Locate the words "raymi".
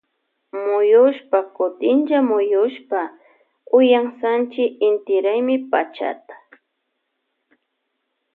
5.25-5.55